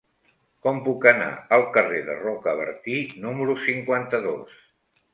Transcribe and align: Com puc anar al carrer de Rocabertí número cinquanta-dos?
Com 0.67 0.79
puc 0.87 1.05
anar 1.11 1.27
al 1.59 1.67
carrer 1.77 2.01
de 2.09 2.17
Rocabertí 2.23 2.99
número 3.29 3.61
cinquanta-dos? 3.71 4.61